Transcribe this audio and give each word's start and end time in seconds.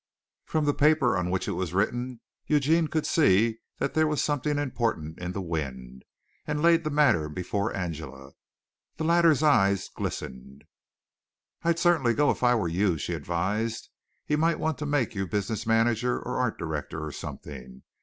From 0.47 0.65
the 0.65 0.73
paper 0.73 1.15
on 1.15 1.29
which 1.29 1.47
it 1.47 1.51
was 1.51 1.75
written 1.75 2.21
Eugene 2.47 2.87
could 2.87 3.05
see 3.05 3.59
that 3.77 3.93
there 3.93 4.07
was 4.07 4.19
something 4.19 4.57
important 4.57 5.19
in 5.19 5.31
the 5.33 5.43
wind, 5.43 6.05
and 6.47 6.63
laid 6.63 6.83
the 6.83 6.89
matter 6.89 7.29
before 7.29 7.71
Angela. 7.75 8.31
The 8.97 9.03
latter's 9.03 9.43
eyes 9.43 9.89
glistened. 9.89 10.63
"I'd 11.61 11.77
certainly 11.77 12.15
go 12.15 12.31
if 12.31 12.41
I 12.41 12.55
were 12.55 12.67
you," 12.67 12.97
she 12.97 13.13
advised. 13.13 13.89
"He 14.25 14.35
might 14.35 14.57
want 14.57 14.79
to 14.79 14.87
make 14.87 15.13
you 15.13 15.27
business 15.27 15.67
manager 15.67 16.17
or 16.19 16.39
art 16.39 16.57
director 16.57 17.05
or 17.05 17.11
something. 17.11 17.83